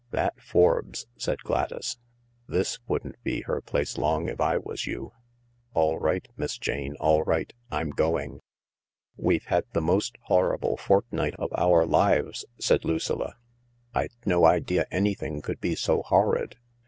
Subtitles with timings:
[0.09, 1.99] "That Forbes!" said Gladys."
[2.47, 5.11] This wouldn't be her place long if I was you....
[5.75, 7.53] All right, Miss Jane, all right.
[7.69, 8.31] I'm going."..
[9.23, 13.35] «•••"We've had the most horrible fortnight of our lives," said Lucilla."
[13.93, 16.57] I'd no idea anything could be so horrid.